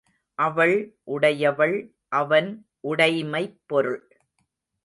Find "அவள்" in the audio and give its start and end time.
0.39-0.73